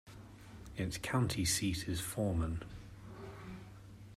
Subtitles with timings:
[0.77, 2.63] Its county seat is Forman.